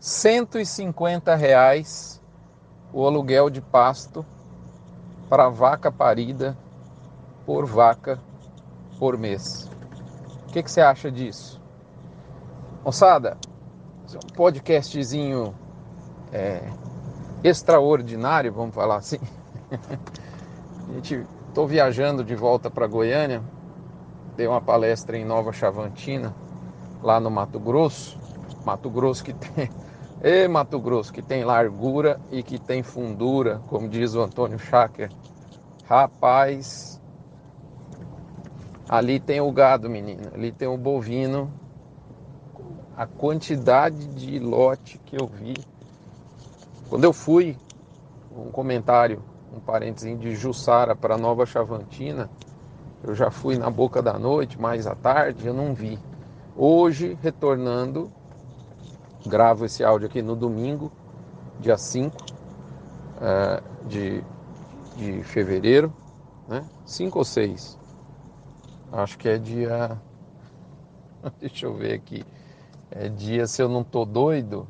[0.00, 2.22] 150 reais
[2.92, 4.24] o aluguel de pasto
[5.28, 6.56] para vaca parida
[7.44, 8.18] por vaca
[8.98, 9.68] por mês.
[10.46, 11.60] O que, que você acha disso?
[12.84, 13.36] Moçada,
[14.12, 15.54] é um podcastzinho
[16.32, 16.62] é,
[17.42, 19.18] extraordinário, vamos falar assim.
[20.88, 23.42] A gente estou viajando de volta para Goiânia,
[24.36, 26.34] dei uma palestra em Nova Chavantina,
[27.02, 28.18] lá no Mato Grosso.
[28.64, 29.68] Mato Grosso que tem.
[30.22, 35.10] E Mato Grosso que tem largura e que tem fundura, como diz o Antônio Schacker.
[35.84, 37.00] Rapaz,
[38.88, 40.32] ali tem o gado, menina.
[40.34, 41.52] Ali tem o bovino.
[42.96, 45.54] A quantidade de lote que eu vi.
[46.88, 47.56] Quando eu fui,
[48.36, 49.22] um comentário,
[49.54, 52.28] um parênteses de Jussara para Nova Chavantina,
[53.04, 55.96] eu já fui na boca da noite, mais à tarde, eu não vi.
[56.56, 58.10] Hoje, retornando,
[59.28, 60.90] gravo esse áudio aqui no domingo,
[61.60, 62.24] dia 5 uh,
[63.20, 64.24] eh, de,
[64.96, 65.92] de fevereiro,
[66.48, 66.64] né?
[66.84, 67.78] 5 ou 6?
[68.90, 70.00] Acho que é dia.
[71.38, 72.24] Deixa eu ver aqui.
[72.90, 74.66] É dia, se eu não tô doido,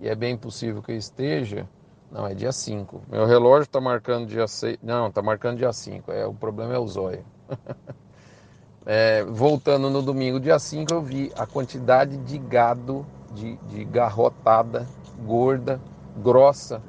[0.00, 1.66] e é bem possível que eu esteja.
[2.10, 3.02] Não, é dia 5.
[3.10, 4.78] Meu relógio tá marcando dia 6.
[4.82, 6.12] Não, tá marcando dia 5.
[6.12, 7.24] É, o problema é o zóio.
[8.84, 14.86] é, voltando no domingo, dia 5, eu vi a quantidade de gado de, de garrotada
[15.24, 15.80] gorda,
[16.22, 16.80] grossa,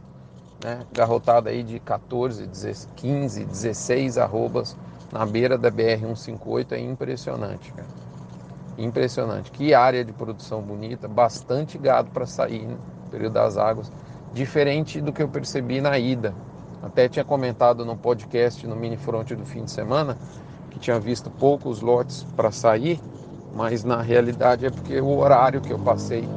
[0.64, 0.86] né?
[0.92, 2.48] garrotada aí de 14,
[2.96, 4.76] 15, 16 arrobas
[5.12, 7.88] na beira da BR-158 é impressionante, cara.
[8.78, 9.52] Impressionante.
[9.52, 12.78] Que área de produção bonita, bastante gado para sair no
[13.10, 13.92] período das águas,
[14.34, 16.34] diferente do que eu percebi na ida.
[16.84, 20.18] Até tinha comentado no podcast no mini front do fim de semana
[20.70, 23.00] que tinha visto poucos lotes para sair
[23.56, 26.28] mas na realidade é porque o horário que eu passei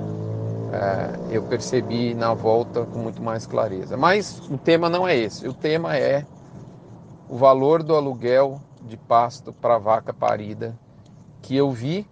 [0.73, 3.97] é, eu percebi na volta com muito mais clareza.
[3.97, 6.25] Mas o tema não é esse, o tema é
[7.29, 10.78] o valor do aluguel de pasto para vaca parida
[11.43, 12.07] que eu vi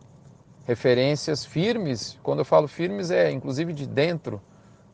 [0.65, 2.19] referências firmes.
[2.23, 4.43] Quando eu falo firmes é inclusive de dentro,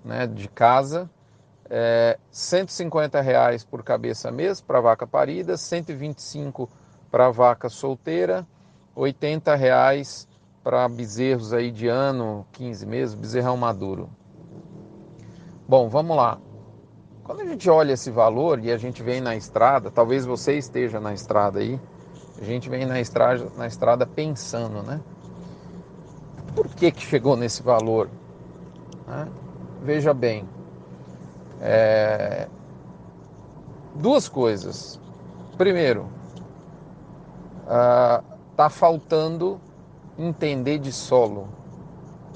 [0.05, 1.11] né, de casa.
[1.75, 6.69] É, 150 reais por cabeça mês para vaca parida, 125
[7.11, 8.47] para vaca solteira
[8.95, 10.29] 80 reais
[10.63, 14.09] para bezerros aí de ano, 15 meses, bezerrão maduro.
[15.69, 16.39] Bom, vamos lá.
[17.25, 21.01] Quando a gente olha esse valor e a gente vem na estrada, talvez você esteja
[21.01, 21.81] na estrada aí,
[22.41, 25.01] a gente vem na estrada, na estrada pensando, né?
[26.55, 28.11] Por que, que chegou nesse valor?
[29.07, 29.29] Né?
[29.83, 30.49] Veja bem,
[31.61, 32.49] é...
[33.95, 35.01] duas coisas.
[35.57, 36.09] Primeiro,
[37.67, 39.59] uh, está faltando
[40.19, 41.49] entender de solo.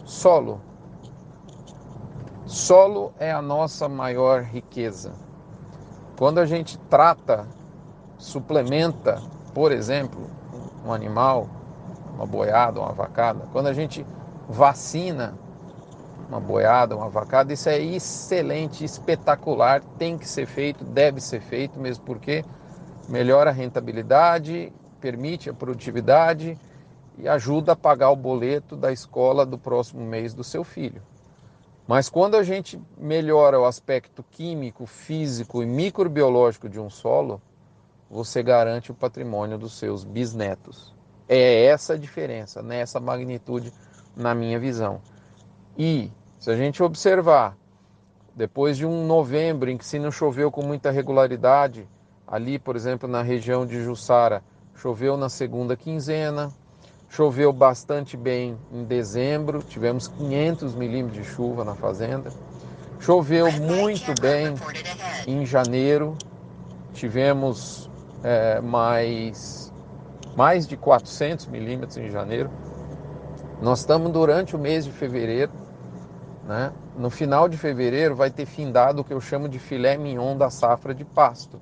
[0.04, 0.60] Solo.
[2.46, 5.12] Solo é a nossa maior riqueza.
[6.18, 7.46] Quando a gente trata,
[8.16, 9.22] suplementa,
[9.52, 10.30] por exemplo,
[10.86, 11.46] um animal,
[12.14, 14.06] uma boiada, uma vacada, quando a gente
[14.48, 15.34] vacina
[16.28, 21.78] uma boiada, uma vacada, isso é excelente, espetacular, tem que ser feito, deve ser feito,
[21.78, 22.44] mesmo porque
[23.08, 24.72] melhora a rentabilidade
[25.06, 26.58] permite a produtividade
[27.16, 31.00] e ajuda a pagar o boleto da escola do próximo mês do seu filho.
[31.86, 37.40] Mas quando a gente melhora o aspecto químico, físico e microbiológico de um solo,
[38.10, 40.92] você garante o patrimônio dos seus bisnetos.
[41.28, 43.72] É essa a diferença, nessa magnitude,
[44.16, 45.00] na minha visão.
[45.78, 47.56] E se a gente observar,
[48.34, 51.88] depois de um novembro em que se não choveu com muita regularidade,
[52.26, 54.42] ali, por exemplo, na região de Jussara,
[54.76, 56.52] Choveu na segunda quinzena,
[57.08, 62.30] choveu bastante bem em dezembro, tivemos 500 milímetros de chuva na fazenda.
[63.00, 64.54] Choveu muito bem
[65.26, 66.14] em janeiro,
[66.92, 67.90] tivemos
[68.22, 69.72] é, mais,
[70.36, 72.50] mais de 400 milímetros em janeiro.
[73.62, 75.52] Nós estamos durante o mês de fevereiro,
[76.46, 76.70] né?
[76.98, 80.50] No final de fevereiro vai ter findado o que eu chamo de filé mignon da
[80.50, 81.58] safra de pasto,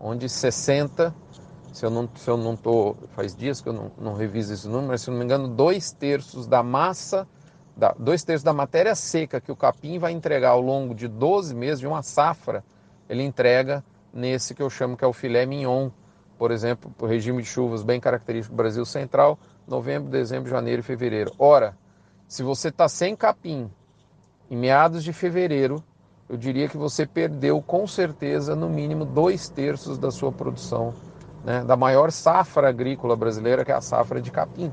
[0.00, 1.14] onde 60
[1.72, 4.66] se eu não se eu não tô faz dias que eu não, não reviso esse
[4.66, 7.26] número, mas se eu não me engano dois terços da massa
[7.76, 11.54] da, dois terços da matéria seca que o capim vai entregar ao longo de 12
[11.54, 12.64] meses de uma safra
[13.08, 15.90] ele entrega nesse que eu chamo que é o filé mignon.
[16.38, 20.84] Por exemplo o regime de chuvas bem característico do Brasil Central novembro dezembro janeiro e
[20.84, 21.32] fevereiro.
[21.38, 21.76] Ora
[22.26, 23.70] se você está sem capim
[24.50, 25.82] em meados de fevereiro
[26.28, 30.92] eu diria que você perdeu com certeza no mínimo dois terços da sua produção
[31.44, 34.72] né, da maior safra agrícola brasileira, que é a safra de capim.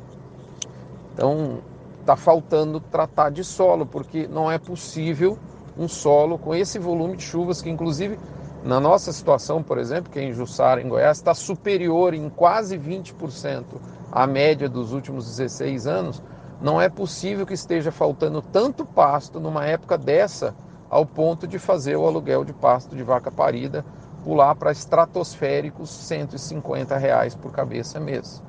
[1.13, 1.59] Então,
[2.01, 5.37] está faltando tratar de solo, porque não é possível
[5.77, 8.19] um solo com esse volume de chuvas, que inclusive
[8.63, 12.77] na nossa situação, por exemplo, que é em Jussara, em Goiás, está superior em quase
[12.77, 13.63] 20%
[14.11, 16.21] à média dos últimos 16 anos,
[16.61, 20.55] não é possível que esteja faltando tanto pasto numa época dessa,
[20.89, 23.85] ao ponto de fazer o aluguel de pasto de vaca parida
[24.25, 28.41] pular para estratosféricos 150 reais por cabeça mês.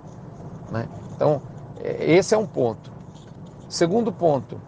[0.71, 0.89] Né?
[1.15, 1.43] Então,
[1.79, 2.91] é, esse é um ponto.
[3.69, 4.59] Segundo ponto,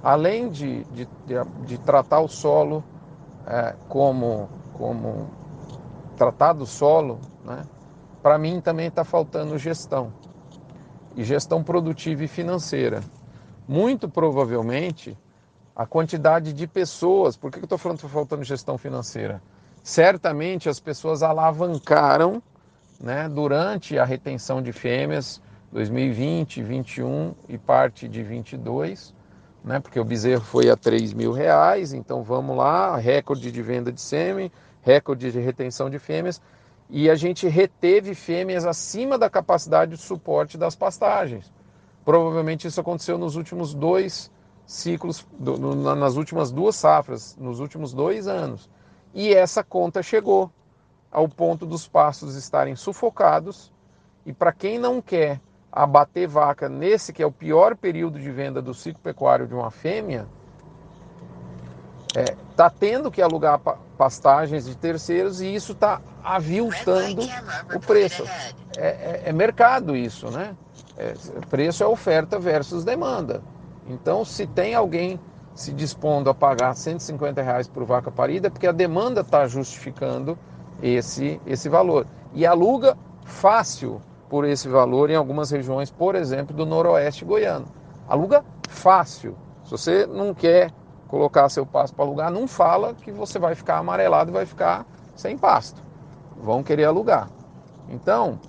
[0.00, 1.34] além de, de, de,
[1.66, 2.84] de tratar o solo
[3.46, 5.28] é, como, como
[6.16, 7.64] tratar do solo, né,
[8.22, 10.12] para mim também está faltando gestão.
[11.16, 13.00] E gestão produtiva e financeira.
[13.66, 15.18] Muito provavelmente,
[15.74, 17.36] a quantidade de pessoas.
[17.36, 19.42] Por que eu estou falando que está faltando gestão financeira?
[19.84, 22.42] Certamente as pessoas alavancaram
[22.98, 25.42] né, durante a retenção de fêmeas
[25.72, 29.14] 2020, 21 e parte de 22,
[29.62, 29.78] né?
[29.80, 34.00] Porque o bezerro foi a 3 mil reais, então vamos lá, recorde de venda de
[34.00, 34.50] sêmen,
[34.80, 36.40] recorde de retenção de fêmeas,
[36.88, 41.52] e a gente reteve fêmeas acima da capacidade de suporte das pastagens.
[42.06, 44.30] Provavelmente isso aconteceu nos últimos dois
[44.64, 48.70] ciclos, do, no, nas últimas duas safras, nos últimos dois anos.
[49.14, 50.50] E essa conta chegou
[51.10, 53.72] ao ponto dos pastos estarem sufocados,
[54.26, 55.40] e para quem não quer
[55.70, 59.70] abater vaca nesse que é o pior período de venda do ciclo pecuário de uma
[59.70, 60.26] fêmea,
[62.08, 63.60] está é, tá tendo que alugar
[63.96, 67.22] pastagens de terceiros e isso está aviltando
[67.74, 68.24] o preço.
[68.76, 70.56] É, é, é, mercado isso, né?
[70.96, 71.14] É,
[71.48, 73.42] preço é oferta versus demanda.
[73.86, 75.20] Então, se tem alguém
[75.54, 80.36] se dispondo a pagar 150 reais por vaca parida, porque a demanda está justificando
[80.82, 82.06] esse, esse valor.
[82.32, 87.66] E aluga fácil por esse valor em algumas regiões, por exemplo, do noroeste goiano.
[88.08, 89.36] Aluga fácil.
[89.64, 90.72] Se você não quer
[91.08, 94.84] colocar seu pasto para alugar, não fala que você vai ficar amarelado e vai ficar
[95.14, 95.80] sem pasto.
[96.36, 97.28] Vão querer alugar.
[97.88, 98.40] Então,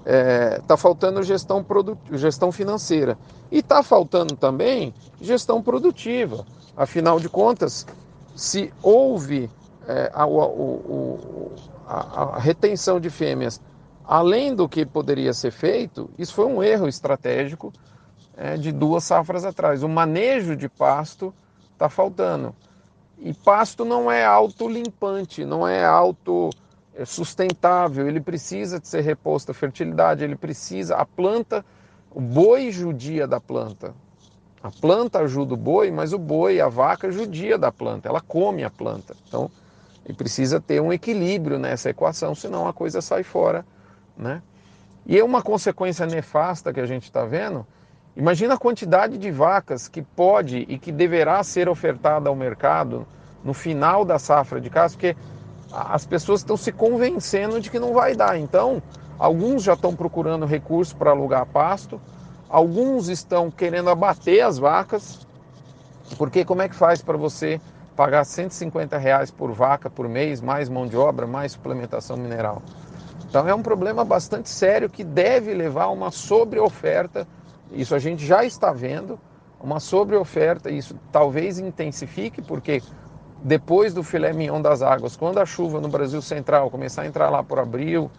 [0.00, 1.64] está é, tá faltando gestão,
[2.12, 3.18] gestão financeira.
[3.50, 6.44] E está faltando também gestão produtiva.
[6.76, 7.86] Afinal de contas,
[8.34, 9.50] se houve
[9.86, 10.24] é, a,
[11.86, 13.60] a, a, retenção de fêmeas
[14.10, 17.72] Além do que poderia ser feito, isso foi um erro estratégico
[18.36, 19.84] é, de duas safras atrás.
[19.84, 21.32] O manejo de pasto
[21.72, 22.52] está faltando.
[23.20, 26.50] E pasto não é autolimpante, não é auto
[27.04, 31.64] sustentável, ele precisa de ser reposto a fertilidade, ele precisa, a planta,
[32.10, 33.94] o boi judia da planta.
[34.62, 38.62] A planta ajuda o boi, mas o boi, a vaca judia da planta, ela come
[38.62, 39.16] a planta.
[39.26, 39.50] Então,
[40.04, 43.64] ele precisa ter um equilíbrio nessa equação, senão a coisa sai fora
[44.20, 44.42] né?
[45.06, 47.66] E é uma consequência nefasta que a gente está vendo.
[48.14, 53.06] Imagina a quantidade de vacas que pode e que deverá ser ofertada ao mercado
[53.42, 55.16] no final da safra de caça, porque
[55.72, 58.38] as pessoas estão se convencendo de que não vai dar.
[58.38, 58.82] Então,
[59.18, 62.00] alguns já estão procurando recurso para alugar pasto,
[62.48, 65.26] alguns estão querendo abater as vacas,
[66.18, 67.60] porque como é que faz para você
[67.94, 72.62] pagar 150 reais por vaca por mês, mais mão de obra, mais suplementação mineral?
[73.28, 77.28] Então é um problema bastante sério que deve levar a uma sobreoferta.
[77.70, 79.20] Isso a gente já está vendo,
[79.60, 82.82] uma sobreoferta, isso talvez intensifique, porque
[83.42, 87.30] depois do filé mignon das águas, quando a chuva no Brasil Central começar a entrar
[87.30, 88.10] lá por abril,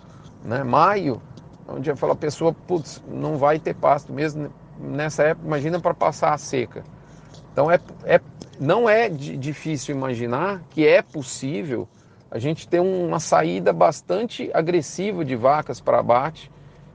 [0.43, 1.21] né, maio,
[1.67, 5.93] onde eu falo, a pessoa, putz, não vai ter pasto mesmo nessa época, imagina para
[5.93, 6.83] passar a seca.
[7.53, 8.19] Então é, é,
[8.59, 11.87] não é difícil imaginar que é possível
[12.31, 16.49] a gente tem uma saída bastante agressiva de vacas para abate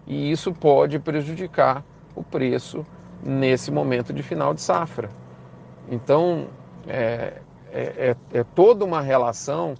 [0.06, 2.86] e isso pode prejudicar o preço
[3.22, 5.10] nesse momento de final de safra.
[5.90, 6.46] Então,
[6.88, 7.42] é,
[7.76, 9.74] é, é, é toda uma relação,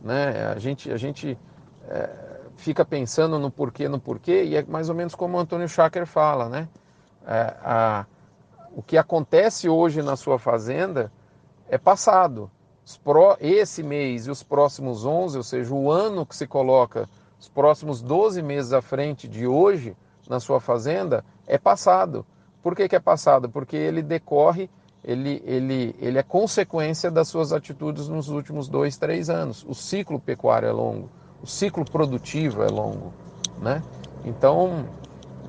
[0.00, 0.46] né?
[0.54, 1.38] a gente, a gente
[1.88, 2.10] é,
[2.56, 6.06] fica pensando no porquê, no porquê, e é mais ou menos como o Antônio Schacker
[6.06, 6.68] fala, né?
[7.26, 8.06] É, a,
[8.74, 11.12] o que acontece hoje na sua fazenda
[11.68, 12.50] é passado
[13.40, 18.00] esse mês e os próximos 11, ou seja, o ano que se coloca os próximos
[18.02, 19.96] 12 meses à frente de hoje
[20.28, 22.24] na sua fazenda, é passado.
[22.62, 23.48] Por que, que é passado?
[23.48, 24.70] Porque ele decorre,
[25.04, 29.64] ele, ele, ele é consequência das suas atitudes nos últimos dois, três anos.
[29.68, 31.08] O ciclo pecuário é longo,
[31.42, 33.12] o ciclo produtivo é longo.
[33.60, 33.82] Né?
[34.24, 34.86] Então,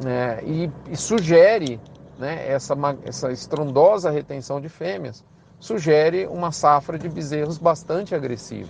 [0.06, 1.80] é, e, e, sugere
[2.18, 5.24] né, essa, essa estrondosa retenção de fêmeas
[5.60, 8.70] sugere uma safra de bezerros bastante agressiva.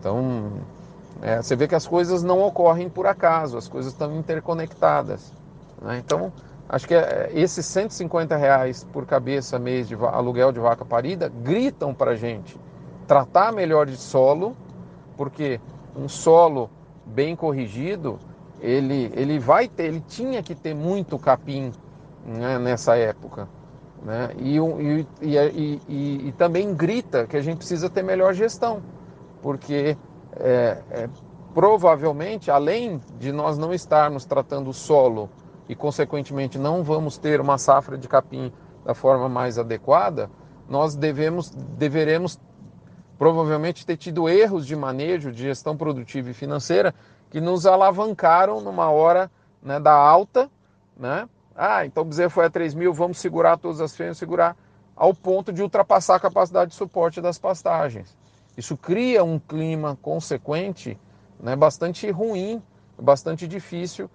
[0.00, 0.52] Então,
[1.20, 5.30] é, você vê que as coisas não ocorrem por acaso, as coisas estão interconectadas.
[5.82, 5.98] Né?
[5.98, 6.32] Então,
[6.68, 11.94] Acho que é, esses 150 reais por cabeça mês de aluguel de vaca parida gritam
[11.94, 12.58] para a gente
[13.06, 14.54] tratar melhor de solo,
[15.16, 15.58] porque
[15.96, 16.68] um solo
[17.06, 18.18] bem corrigido,
[18.60, 21.72] ele, ele vai ter, ele tinha que ter muito capim
[22.26, 23.48] né, nessa época.
[24.02, 24.30] Né?
[24.38, 28.82] E, e, e, e, também grita que a gente precisa ter melhor gestão,
[29.42, 29.96] porque
[30.36, 31.08] é, é,
[31.54, 35.30] provavelmente, além de nós não estarmos tratando o solo
[35.68, 38.52] e, consequentemente, não vamos ter uma safra de capim
[38.84, 40.30] da forma mais adequada,
[40.68, 42.38] nós devemos, deveremos
[43.18, 46.94] provavelmente ter tido erros de manejo, de gestão produtiva e financeira
[47.30, 49.30] que nos alavancaram numa hora
[49.62, 50.48] né, da alta,
[50.96, 51.28] né?
[51.54, 54.56] Ah, então o bezerro foi a 3 mil, vamos segurar todas as fêmeas, segurar
[54.94, 58.16] ao ponto de ultrapassar a capacidade de suporte das pastagens.
[58.56, 60.98] Isso cria um clima consequente
[61.40, 62.62] né, bastante ruim,
[62.96, 64.08] bastante difícil,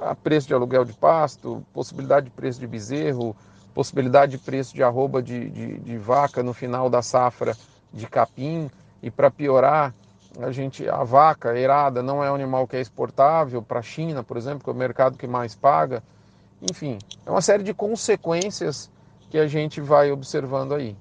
[0.00, 3.36] a preço de aluguel de pasto, possibilidade de preço de bezerro,
[3.74, 7.56] possibilidade de preço de arroba de, de, de vaca no final da safra
[7.92, 8.70] de capim
[9.02, 9.94] e para piorar,
[10.40, 14.22] a gente a vaca erada não é um animal que é exportável para a China,
[14.22, 16.02] por exemplo, que é o mercado que mais paga.
[16.70, 18.90] Enfim, é uma série de consequências
[19.30, 20.96] que a gente vai observando aí.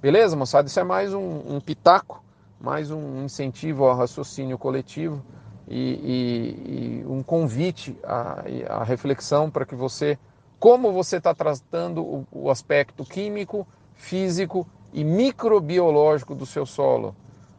[0.00, 0.68] Beleza, moçada?
[0.68, 2.22] Isso é mais um, um pitaco,
[2.60, 5.22] mais um incentivo ao raciocínio coletivo
[5.68, 10.18] e, e, e um convite à, à reflexão para que você,
[10.58, 17.14] como você está tratando o, o aspecto químico, físico e microbiológico do seu solo.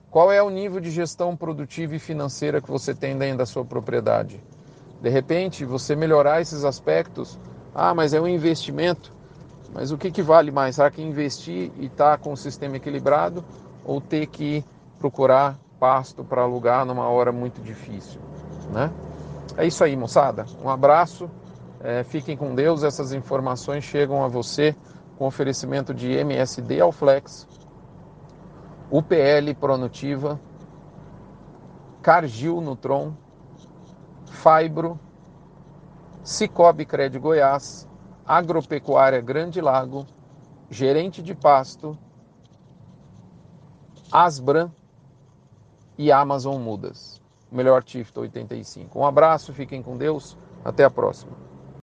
[0.10, 3.66] Qual é o nível de gestão produtiva e financeira que você tem dentro da sua
[3.66, 4.42] propriedade?
[5.02, 7.38] De repente, você melhorar esses aspectos,
[7.74, 9.12] ah, mas é um investimento.
[9.74, 10.76] Mas o que, que vale mais?
[10.76, 13.44] Será que investir e estar tá com o sistema equilibrado
[13.84, 14.64] ou ter que
[14.98, 18.20] procurar pasto para alugar numa hora muito difícil?
[18.72, 18.92] Né?
[19.58, 20.46] É isso aí, moçada.
[20.64, 21.30] Um abraço.
[21.80, 22.84] É, fiquem com Deus.
[22.84, 24.76] Essas informações chegam a você
[25.18, 27.48] com oferecimento de MSD Alflex,
[28.92, 30.40] UPL Pronutiva,
[32.02, 33.14] Cargil Nutron,
[34.26, 35.00] Fibro,
[36.24, 37.88] Cicobi Cred Goiás,
[38.26, 40.06] Agropecuária Grande Lago,
[40.70, 41.98] Gerente de Pasto,
[44.12, 44.70] Asbran
[45.98, 47.22] e Amazon Mudas.
[47.52, 49.00] melhor Tifto 85.
[49.00, 51.55] Um abraço, fiquem com Deus, até a próxima.